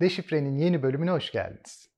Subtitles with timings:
[0.00, 1.88] Deşifre'nin yeni bölümüne hoş geldiniz.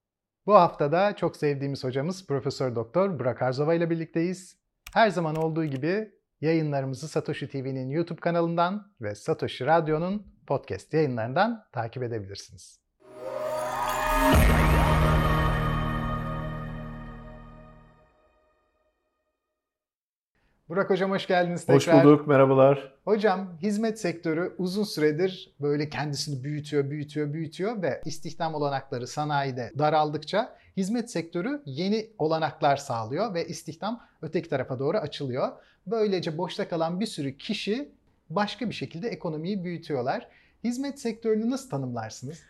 [0.46, 4.56] Bu haftada çok sevdiğimiz hocamız Profesör Doktor Burak Arzova ile birlikteyiz.
[4.94, 6.10] Her zaman olduğu gibi
[6.40, 12.80] yayınlarımızı Satoshi TV'nin YouTube kanalından ve Satoshi Radyo'nun podcast yayınlarından takip edebilirsiniz.
[20.70, 21.96] Burak Hocam hoş geldiniz tekrar.
[21.96, 22.92] Hoş bulduk, merhabalar.
[23.04, 30.56] Hocam hizmet sektörü uzun süredir böyle kendisini büyütüyor, büyütüyor, büyütüyor ve istihdam olanakları sanayide daraldıkça
[30.76, 35.48] hizmet sektörü yeni olanaklar sağlıyor ve istihdam öteki tarafa doğru açılıyor.
[35.86, 37.92] Böylece boşta kalan bir sürü kişi
[38.30, 40.28] başka bir şekilde ekonomiyi büyütüyorlar.
[40.64, 42.42] Hizmet sektörünü nasıl tanımlarsınız?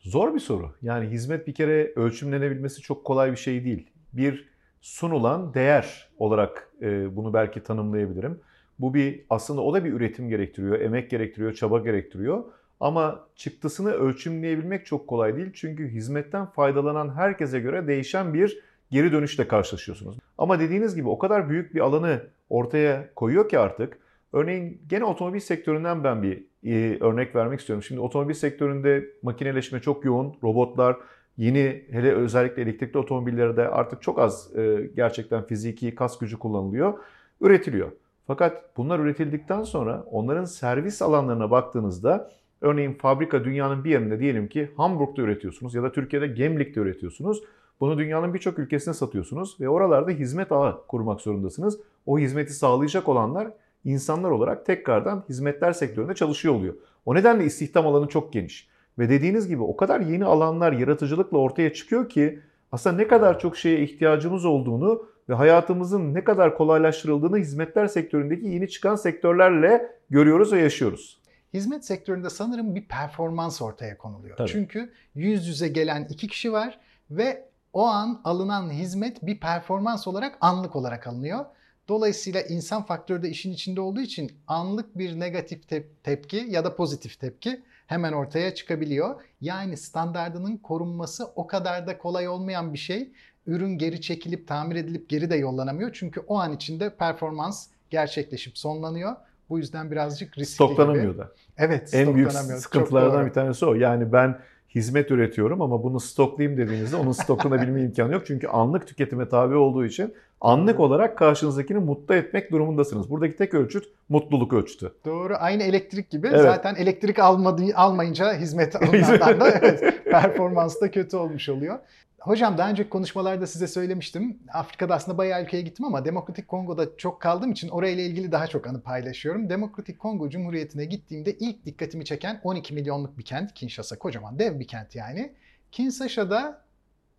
[0.00, 0.74] Zor bir soru.
[0.82, 3.90] Yani hizmet bir kere ölçümlenebilmesi çok kolay bir şey değil.
[4.12, 4.53] Bir
[4.84, 8.40] sunulan değer olarak e, bunu belki tanımlayabilirim.
[8.78, 12.44] Bu bir aslında o da bir üretim gerektiriyor, emek gerektiriyor, çaba gerektiriyor.
[12.80, 15.50] Ama çıktısını ölçümleyebilmek çok kolay değil.
[15.54, 18.58] Çünkü hizmetten faydalanan herkese göre değişen bir
[18.90, 20.16] geri dönüşle karşılaşıyorsunuz.
[20.38, 23.98] Ama dediğiniz gibi o kadar büyük bir alanı ortaya koyuyor ki artık.
[24.32, 27.82] Örneğin gene otomobil sektöründen ben bir e, örnek vermek istiyorum.
[27.82, 30.96] Şimdi otomobil sektöründe makineleşme çok yoğun, robotlar,
[31.36, 36.94] Yeni hele özellikle elektrikli otomobillerde artık çok az e, gerçekten fiziki kas gücü kullanılıyor,
[37.40, 37.92] üretiliyor.
[38.26, 44.70] Fakat bunlar üretildikten sonra onların servis alanlarına baktığınızda örneğin fabrika dünyanın bir yerinde diyelim ki
[44.76, 47.42] Hamburg'da üretiyorsunuz ya da Türkiye'de Gemlik'te üretiyorsunuz.
[47.80, 51.80] Bunu dünyanın birçok ülkesine satıyorsunuz ve oralarda hizmet ağı kurmak zorundasınız.
[52.06, 53.48] O hizmeti sağlayacak olanlar
[53.84, 56.74] insanlar olarak tekrardan hizmetler sektöründe çalışıyor oluyor.
[57.06, 58.68] O nedenle istihdam alanı çok geniş.
[58.98, 62.40] Ve dediğiniz gibi o kadar yeni alanlar yaratıcılıkla ortaya çıkıyor ki
[62.72, 68.68] aslında ne kadar çok şeye ihtiyacımız olduğunu ve hayatımızın ne kadar kolaylaştırıldığını hizmetler sektöründeki yeni
[68.68, 71.20] çıkan sektörlerle görüyoruz ve yaşıyoruz.
[71.54, 74.36] Hizmet sektöründe sanırım bir performans ortaya konuluyor.
[74.36, 74.48] Tabii.
[74.48, 80.38] Çünkü yüz yüze gelen iki kişi var ve o an alınan hizmet bir performans olarak
[80.40, 81.44] anlık olarak alınıyor.
[81.88, 86.76] Dolayısıyla insan faktörü de işin içinde olduğu için anlık bir negatif tep- tepki ya da
[86.76, 89.20] pozitif tepki hemen ortaya çıkabiliyor.
[89.40, 93.12] Yani standardının korunması o kadar da kolay olmayan bir şey.
[93.46, 95.90] Ürün geri çekilip tamir edilip geri de yollanamıyor.
[95.92, 99.16] Çünkü o an içinde performans gerçekleşip sonlanıyor.
[99.48, 101.18] Bu yüzden birazcık riskli Stoklanamıyor gibi.
[101.18, 101.32] da.
[101.58, 103.74] Evet, En büyük sıkıntılardan bir tanesi o.
[103.74, 104.38] Yani ben
[104.74, 108.22] hizmet üretiyorum ama bunu stoklayayım dediğinizde onun stoklanabilme imkanı yok.
[108.26, 113.10] Çünkü anlık tüketime tabi olduğu için anlık olarak karşınızdakini mutlu etmek durumundasınız.
[113.10, 114.92] Buradaki tek ölçüt mutluluk ölçütü.
[115.04, 115.34] Doğru.
[115.38, 116.26] Aynı elektrik gibi.
[116.26, 116.40] Evet.
[116.40, 121.78] Zaten elektrik almadığı, almayınca hizmet alınandan da evet, performans da kötü olmuş oluyor.
[122.24, 124.38] Hocam daha önceki konuşmalarda size söylemiştim.
[124.52, 128.66] Afrika'da aslında bayağı ülkeye gittim ama Demokratik Kongo'da çok kaldığım için orayla ilgili daha çok
[128.66, 129.50] anı paylaşıyorum.
[129.50, 133.54] Demokratik Kongo Cumhuriyeti'ne gittiğimde ilk dikkatimi çeken 12 milyonluk bir kent.
[133.54, 135.32] Kinshasa kocaman dev bir kent yani.
[135.72, 136.64] Kinshasa'da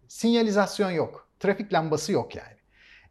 [0.07, 1.27] sinyalizasyon yok.
[1.39, 2.55] Trafik lambası yok yani.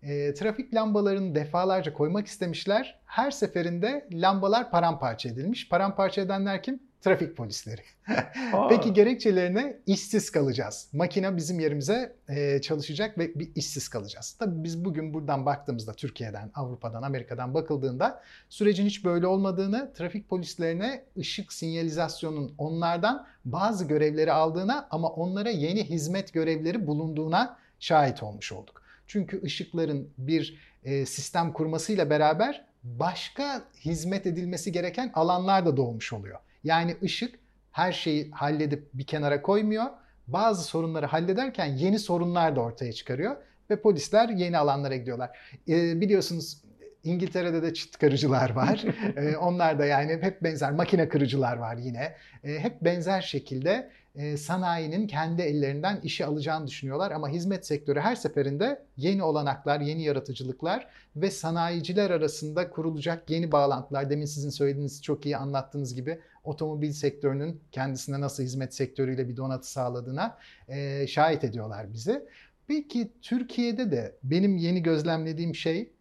[0.03, 3.01] E, trafik lambalarını defalarca koymak istemişler.
[3.07, 5.69] Her seferinde lambalar paramparça edilmiş.
[5.69, 6.83] Paramparça edenler kim?
[7.05, 7.81] Trafik polisleri.
[8.69, 10.89] Peki gerekçelerine işsiz kalacağız.
[10.93, 14.37] Makine bizim yerimize e, çalışacak ve bir işsiz kalacağız.
[14.39, 21.05] Tabii biz bugün buradan baktığımızda Türkiye'den, Avrupa'dan, Amerika'dan bakıldığında sürecin hiç böyle olmadığını, trafik polislerine
[21.19, 28.83] ışık sinyalizasyonun onlardan bazı görevleri aldığına ama onlara yeni hizmet görevleri bulunduğuna şahit olmuş olduk.
[29.07, 36.39] Çünkü ışıkların bir e, sistem kurmasıyla beraber başka hizmet edilmesi gereken alanlar da doğmuş oluyor.
[36.65, 37.39] Yani ışık
[37.73, 39.85] her şeyi halledip bir kenara koymuyor.
[40.27, 43.37] Bazı sorunları hallederken yeni sorunlar da ortaya çıkarıyor
[43.71, 45.39] ve polisler yeni alanlara gidiyorlar.
[45.69, 46.65] E, biliyorsunuz
[47.05, 48.85] İngiltere'de de çıt kırıcılar var.
[49.17, 52.15] e, onlar da yani hep benzer makine kırıcılar var yine.
[52.45, 57.11] E, hep benzer şekilde e, sanayinin kendi ellerinden işi alacağını düşünüyorlar.
[57.11, 64.11] Ama hizmet sektörü her seferinde yeni olanaklar, yeni yaratıcılıklar ve sanayiciler arasında kurulacak yeni bağlantılar.
[64.11, 69.71] Demin sizin söylediğiniz çok iyi anlattığınız gibi otomobil sektörünün kendisine nasıl hizmet sektörüyle bir donatı
[69.71, 70.39] sağladığına
[70.69, 72.25] e, şahit ediyorlar bizi.
[72.67, 75.93] Peki Türkiye'de de benim yeni gözlemlediğim şey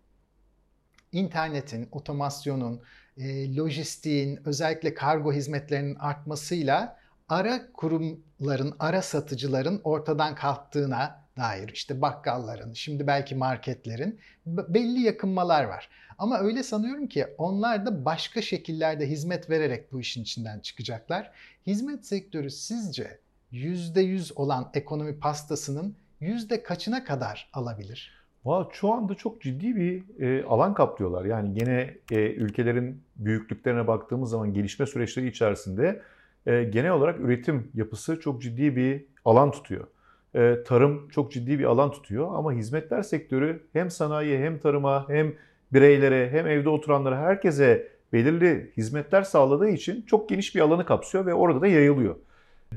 [1.12, 2.82] internetin, otomasyonun,
[3.18, 12.74] e, lojistiğin, özellikle kargo hizmetlerinin artmasıyla ara kurumların, ara satıcıların ortadan kalktığına dair işte bakkalların,
[12.74, 15.90] şimdi belki marketlerin belli yakınmalar var.
[16.18, 21.32] Ama öyle sanıyorum ki onlar da başka şekillerde hizmet vererek bu işin içinden çıkacaklar.
[21.68, 23.20] Hizmet sektörü sizce
[23.52, 28.24] %100 olan ekonomi pastasının yüzde kaçına kadar alabilir?
[28.46, 31.26] Valla şu anda çok ciddi bir e, alan kaplıyorlar.
[31.26, 36.02] Yani gene e, ülkelerin büyüklüklerine baktığımız zaman gelişme süreçleri içerisinde
[36.46, 39.88] e, genel olarak üretim yapısı çok ciddi bir alan tutuyor.
[40.36, 45.34] E, tarım çok ciddi bir alan tutuyor ama hizmetler sektörü hem sanayi hem tarıma hem
[45.74, 51.34] bireylere hem evde oturanlara herkese belirli hizmetler sağladığı için çok geniş bir alanı kapsıyor ve
[51.34, 52.16] orada da yayılıyor.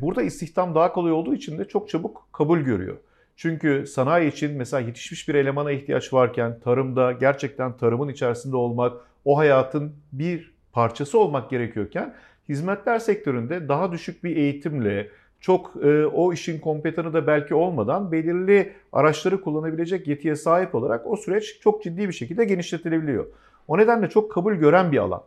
[0.01, 2.97] Burada istihdam daha kolay olduğu için de çok çabuk kabul görüyor.
[3.37, 9.39] Çünkü sanayi için mesela yetişmiş bir elemana ihtiyaç varken tarımda gerçekten tarımın içerisinde olmak, o
[9.39, 12.15] hayatın bir parçası olmak gerekiyorken
[12.49, 15.09] hizmetler sektöründe daha düşük bir eğitimle,
[15.47, 21.17] çok e, o işin kompetanı da belki olmadan belirli araçları kullanabilecek yetiye sahip olarak o
[21.17, 23.27] süreç çok ciddi bir şekilde genişletilebiliyor.
[23.69, 25.23] O nedenle çok kabul gören bir alan.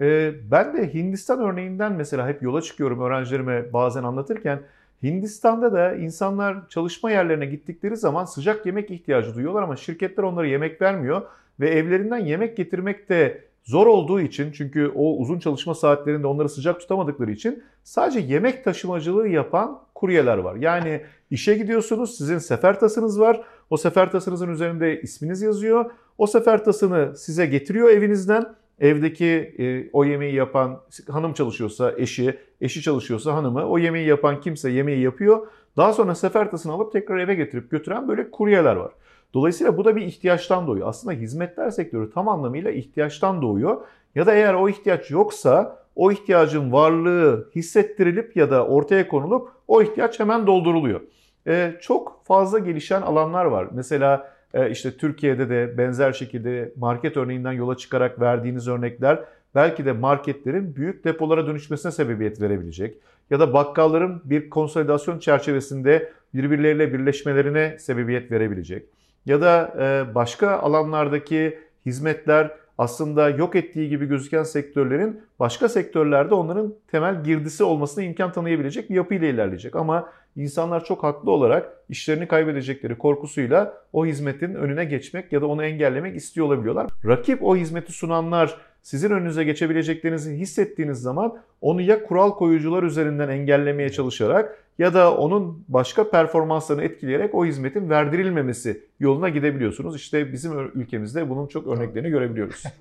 [0.00, 4.60] E, ben de Hindistan örneğinden mesela hep yola çıkıyorum öğrencilerime bazen anlatırken.
[5.02, 10.82] Hindistan'da da insanlar çalışma yerlerine gittikleri zaman sıcak yemek ihtiyacı duyuyorlar ama şirketler onlara yemek
[10.82, 11.22] vermiyor
[11.60, 16.80] ve evlerinden yemek getirmek de zor olduğu için çünkü o uzun çalışma saatlerinde onları sıcak
[16.80, 20.56] tutamadıkları için sadece yemek taşımacılığı yapan kuryeler var.
[20.56, 21.00] Yani
[21.30, 23.42] işe gidiyorsunuz, sizin sefer tasınız var.
[23.70, 25.90] O sefer tasınızın üzerinde isminiz yazıyor.
[26.18, 28.54] O sefer tasını size getiriyor evinizden.
[28.80, 34.70] Evdeki e, o yemeği yapan hanım çalışıyorsa eşi, eşi çalışıyorsa hanımı, o yemeği yapan kimse
[34.70, 35.46] yemeği yapıyor.
[35.76, 38.92] Daha sonra sefer tasını alıp tekrar eve getirip götüren böyle kuryeler var.
[39.34, 40.88] Dolayısıyla bu da bir ihtiyaçtan doğuyor.
[40.88, 43.80] Aslında hizmetler sektörü tam anlamıyla ihtiyaçtan doğuyor.
[44.14, 49.82] Ya da eğer o ihtiyaç yoksa o ihtiyacın varlığı hissettirilip ya da ortaya konulup o
[49.82, 51.00] ihtiyaç hemen dolduruluyor.
[51.46, 53.68] Ee, çok fazla gelişen alanlar var.
[53.72, 59.24] Mesela e, işte Türkiye'de de benzer şekilde market örneğinden yola çıkarak verdiğiniz örnekler
[59.54, 62.96] belki de marketlerin büyük depolara dönüşmesine sebebiyet verebilecek.
[63.30, 71.58] Ya da bakkalların bir konsolidasyon çerçevesinde birbirleriyle birleşmelerine sebebiyet verebilecek ya da e, başka alanlardaki
[71.86, 78.90] hizmetler aslında yok ettiği gibi gözüken sektörlerin başka sektörlerde onların temel girdisi olmasına imkan tanıyabilecek
[78.90, 79.76] bir yapıyla ilerleyecek.
[79.76, 85.64] Ama insanlar çok haklı olarak işlerini kaybedecekleri korkusuyla o hizmetin önüne geçmek ya da onu
[85.64, 86.86] engellemek istiyor olabiliyorlar.
[87.06, 93.88] Rakip o hizmeti sunanlar sizin önünüze geçebileceklerinizi hissettiğiniz zaman onu ya kural koyucular üzerinden engellemeye
[93.88, 99.96] çalışarak ya da onun başka performanslarını etkileyerek o hizmetin verdirilmemesi yoluna gidebiliyorsunuz.
[99.96, 102.64] İşte bizim ülkemizde bunun çok örneklerini görebiliyoruz.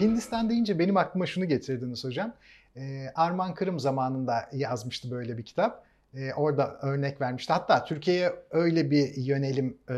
[0.00, 2.32] Hindistan deyince benim aklıma şunu getirdiniz hocam.
[2.76, 5.84] Ee, Arman Kırım zamanında yazmıştı böyle bir kitap.
[6.14, 7.52] Ee, orada örnek vermişti.
[7.52, 9.94] Hatta Türkiye'ye öyle bir yönelim e,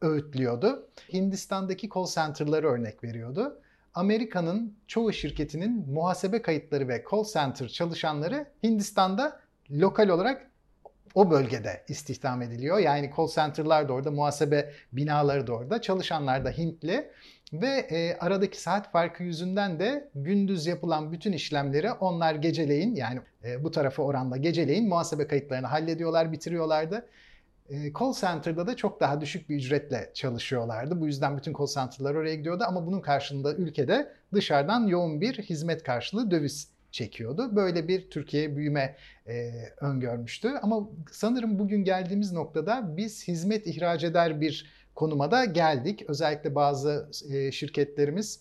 [0.00, 0.86] öğütlüyordu.
[1.12, 3.60] Hindistan'daki call center'ları örnek veriyordu.
[3.94, 9.40] Amerika'nın çoğu şirketinin muhasebe kayıtları ve call center çalışanları Hindistan'da
[9.70, 10.50] lokal olarak
[11.14, 12.78] o bölgede istihdam ediliyor.
[12.78, 17.10] Yani call center'lar da orada, muhasebe binaları da orada, çalışanlar da Hintli
[17.52, 23.64] ve e, aradaki saat farkı yüzünden de gündüz yapılan bütün işlemleri onlar geceleyin yani e,
[23.64, 27.06] bu tarafı oranla geceleyin muhasebe kayıtlarını hallediyorlar, bitiriyorlardı.
[27.70, 31.00] E, call center'da da çok daha düşük bir ücretle çalışıyorlardı.
[31.00, 35.82] Bu yüzden bütün call center'lar oraya gidiyordu ama bunun karşılığında ülkede dışarıdan yoğun bir hizmet
[35.82, 37.56] karşılığı döviz çekiyordu.
[37.56, 38.96] Böyle bir Türkiye büyüme
[39.26, 40.48] e, öngörmüştü.
[40.62, 46.04] Ama sanırım bugün geldiğimiz noktada biz hizmet ihraç eder bir konuma da geldik.
[46.08, 48.40] Özellikle bazı e, şirketlerimiz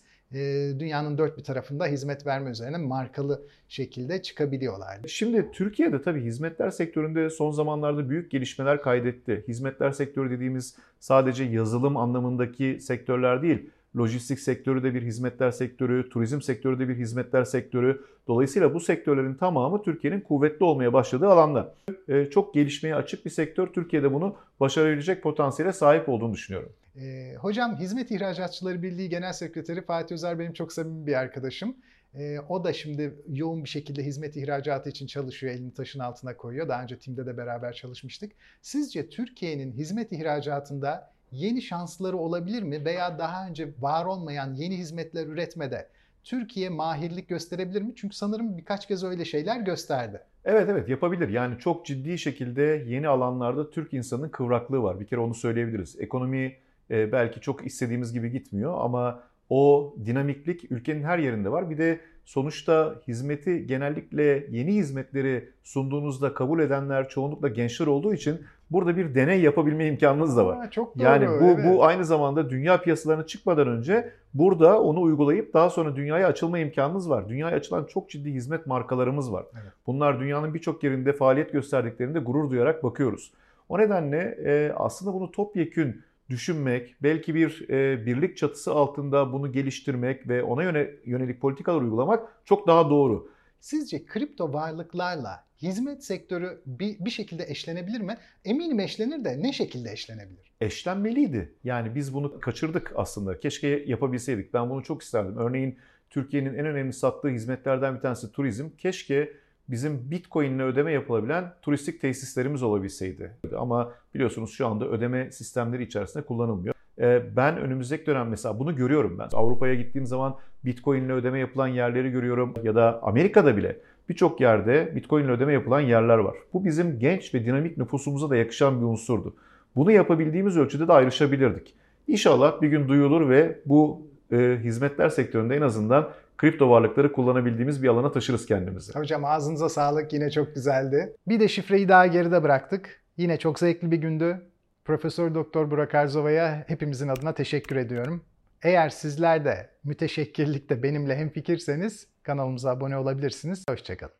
[0.79, 4.99] dünyanın dört bir tarafında hizmet verme üzerine markalı şekilde çıkabiliyorlar.
[5.07, 9.43] Şimdi Türkiye'de tabii hizmetler sektöründe son zamanlarda büyük gelişmeler kaydetti.
[9.47, 16.41] Hizmetler sektörü dediğimiz sadece yazılım anlamındaki sektörler değil Lojistik sektörü de bir hizmetler sektörü, turizm
[16.41, 18.01] sektörü de bir hizmetler sektörü.
[18.27, 21.67] Dolayısıyla bu sektörlerin tamamı Türkiye'nin kuvvetli olmaya başladığı alanlar.
[22.09, 23.67] Ee, çok gelişmeye açık bir sektör.
[23.67, 26.69] Türkiye'de bunu başarabilecek potansiyele sahip olduğunu düşünüyorum.
[26.95, 31.75] E, hocam Hizmet İhracatçıları Birliği Genel Sekreteri Fatih Özer benim çok samimi bir arkadaşım.
[32.13, 36.67] E, o da şimdi yoğun bir şekilde hizmet ihracatı için çalışıyor, elini taşın altına koyuyor.
[36.67, 38.31] Daha önce TİM'de de beraber çalışmıştık.
[38.61, 42.85] Sizce Türkiye'nin hizmet ihracatında yeni şansları olabilir mi?
[42.85, 45.89] Veya daha önce var olmayan yeni hizmetler üretmede
[46.23, 47.93] Türkiye mahirlik gösterebilir mi?
[47.95, 50.21] Çünkü sanırım birkaç kez öyle şeyler gösterdi.
[50.45, 51.29] Evet evet yapabilir.
[51.29, 54.99] Yani çok ciddi şekilde yeni alanlarda Türk insanının kıvraklığı var.
[54.99, 55.99] Bir kere onu söyleyebiliriz.
[55.99, 56.55] Ekonomi
[56.91, 61.69] e, belki çok istediğimiz gibi gitmiyor ama o dinamiklik ülkenin her yerinde var.
[61.69, 68.41] Bir de sonuçta hizmeti genellikle yeni hizmetleri sunduğunuzda kabul edenler çoğunlukla gençler olduğu için
[68.71, 70.57] burada bir deney yapabilme imkanınız da var.
[70.65, 71.65] Aa, çok doğru, yani bu evet.
[71.65, 77.09] bu aynı zamanda dünya piyasalarına çıkmadan önce burada onu uygulayıp daha sonra dünyaya açılma imkanınız
[77.09, 77.29] var.
[77.29, 79.45] Dünyaya açılan çok ciddi hizmet markalarımız var.
[79.53, 79.73] Evet.
[79.87, 83.31] Bunlar dünyanın birçok yerinde faaliyet gösterdiklerinde gurur duyarak bakıyoruz.
[83.69, 90.27] O nedenle e, aslında bunu topyekün düşünmek, belki bir e, birlik çatısı altında bunu geliştirmek
[90.27, 93.31] ve ona yöne, yönelik politikalar uygulamak çok daha doğru.
[93.59, 98.17] Sizce kripto varlıklarla hizmet sektörü bir, bir şekilde eşlenebilir mi?
[98.45, 100.51] Eminim eşlenir de ne şekilde eşlenebilir?
[100.61, 101.53] Eşlenmeliydi.
[101.63, 103.39] Yani biz bunu kaçırdık aslında.
[103.39, 104.53] Keşke yapabilseydik.
[104.53, 105.37] Ben bunu çok isterdim.
[105.37, 105.77] Örneğin
[106.09, 108.69] Türkiye'nin en önemli sattığı hizmetlerden bir tanesi turizm.
[108.77, 109.33] Keşke
[109.71, 113.31] bizim Bitcoin ile ödeme yapılabilen turistik tesislerimiz olabilseydi.
[113.57, 116.75] Ama biliyorsunuz şu anda ödeme sistemleri içerisinde kullanılmıyor.
[116.99, 119.29] Ee, ben önümüzdeki dönem mesela bunu görüyorum ben.
[119.33, 120.35] Avrupa'ya gittiğim zaman
[120.65, 125.53] Bitcoin ile ödeme yapılan yerleri görüyorum ya da Amerika'da bile birçok yerde Bitcoin ile ödeme
[125.53, 126.37] yapılan yerler var.
[126.53, 129.35] Bu bizim genç ve dinamik nüfusumuza da yakışan bir unsurdu.
[129.75, 131.75] Bunu yapabildiğimiz ölçüde de ayrışabilirdik.
[132.07, 136.09] İnşallah bir gün duyulur ve bu e, hizmetler sektöründe en azından
[136.39, 138.93] kripto varlıkları kullanabildiğimiz bir alana taşırız kendimizi.
[138.93, 141.15] Hocam ağzınıza sağlık yine çok güzeldi.
[141.27, 143.01] Bir de şifreyi daha geride bıraktık.
[143.17, 144.41] Yine çok zevkli bir gündü.
[144.85, 148.23] Profesör Doktor Burak Erzova'ya hepimizin adına teşekkür ediyorum.
[148.63, 153.65] Eğer sizler de müteşekkirlikte benimle hemfikirseniz kanalımıza abone olabilirsiniz.
[153.69, 154.13] Hoşçakalın.